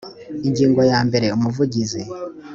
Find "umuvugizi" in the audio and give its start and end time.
1.37-2.01